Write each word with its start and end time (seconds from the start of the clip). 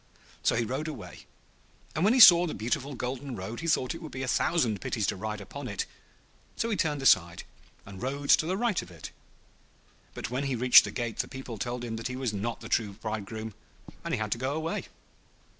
So 0.41 0.55
he 0.55 0.65
rode 0.65 0.87
away, 0.87 1.27
and 1.93 2.03
when 2.03 2.15
he 2.15 2.19
saw 2.19 2.47
the 2.47 2.55
beautiful 2.55 2.95
golden 2.95 3.35
road 3.35 3.59
he 3.59 3.67
thought 3.67 3.93
it 3.93 4.01
would 4.01 4.11
be 4.11 4.23
a 4.23 4.27
thousand 4.27 4.81
pities 4.81 5.05
to 5.05 5.15
ride 5.15 5.39
upon 5.39 5.67
it; 5.67 5.85
so 6.55 6.71
he 6.71 6.75
turned 6.75 7.03
aside, 7.03 7.43
and 7.85 8.01
rode 8.01 8.29
to 8.31 8.47
the 8.47 8.57
right 8.57 8.81
of 8.81 8.89
it. 8.89 9.11
But 10.15 10.31
when 10.31 10.45
he 10.45 10.55
reached 10.55 10.85
the 10.85 10.91
gate 10.91 11.19
the 11.19 11.27
people 11.27 11.59
told 11.59 11.83
him 11.85 11.97
that 11.97 12.07
he 12.07 12.15
was 12.15 12.33
not 12.33 12.61
the 12.61 12.67
true 12.67 12.93
bridegroom, 12.93 13.53
and 14.03 14.11
he 14.11 14.19
had 14.19 14.31
to 14.31 14.39
go 14.39 14.55
away. 14.55 14.85